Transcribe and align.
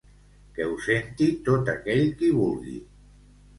Que 0.55 0.65
ho 0.69 0.73
senti 0.85 1.27
tot 1.51 1.71
aquell 1.75 2.03
qui 2.23 2.33
vulgui. 2.41 2.77